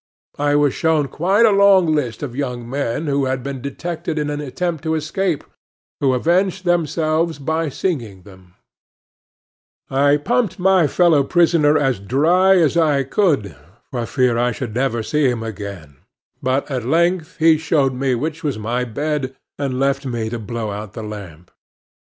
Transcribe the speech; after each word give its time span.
I 0.39 0.55
was 0.55 0.73
shown 0.73 1.09
quite 1.09 1.45
a 1.45 1.51
long 1.51 1.93
list 1.93 2.23
of 2.23 2.31
verses 2.31 2.41
which 2.41 2.49
were 2.49 2.55
composed 2.55 2.71
by 2.71 2.77
some 2.79 2.85
young 2.97 3.05
men 3.07 3.13
who 3.13 3.25
had 3.25 3.43
been 3.43 3.61
detected 3.61 4.17
in 4.17 4.29
an 4.31 4.41
attempt 4.41 4.83
to 4.83 4.95
escape, 4.95 5.43
who 5.99 6.13
avenged 6.15 6.65
themselves 6.65 7.37
by 7.37 7.69
singing 7.69 8.23
them. 8.23 8.55
I 9.91 10.17
pumped 10.17 10.57
my 10.57 10.87
fellow 10.87 11.23
prisoner 11.23 11.77
as 11.77 11.99
dry 11.99 12.57
as 12.57 12.75
I 12.75 13.03
could, 13.03 13.55
for 13.91 14.07
fear 14.07 14.39
I 14.39 14.51
should 14.51 14.73
never 14.73 15.03
see 15.03 15.29
him 15.29 15.43
again; 15.43 15.97
but 16.41 16.71
at 16.71 16.83
length 16.83 17.35
he 17.37 17.59
showed 17.59 17.93
me 17.93 18.15
which 18.15 18.43
was 18.43 18.57
my 18.57 18.83
bed, 18.83 19.35
and 19.59 19.79
left 19.79 20.07
me 20.07 20.31
to 20.31 20.39
blow 20.39 20.71
out 20.71 20.93
the 20.93 21.03
lamp. 21.03 21.51